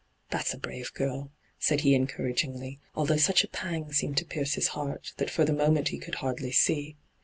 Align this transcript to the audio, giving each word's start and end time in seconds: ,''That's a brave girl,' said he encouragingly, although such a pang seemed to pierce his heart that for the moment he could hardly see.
,''That's 0.31 0.51
a 0.51 0.57
brave 0.57 0.91
girl,' 0.95 1.29
said 1.59 1.81
he 1.81 1.93
encouragingly, 1.93 2.79
although 2.95 3.17
such 3.17 3.43
a 3.43 3.47
pang 3.47 3.93
seemed 3.93 4.17
to 4.17 4.25
pierce 4.25 4.55
his 4.55 4.69
heart 4.69 5.13
that 5.17 5.29
for 5.29 5.45
the 5.45 5.53
moment 5.53 5.89
he 5.89 5.99
could 5.99 6.15
hardly 6.15 6.51
see. 6.51 6.97